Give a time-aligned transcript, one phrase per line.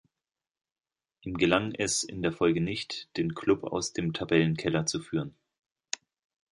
[1.21, 5.35] Ihm gelang es in der Folge nicht, den Klub aus dem Tabellenkeller zu führen.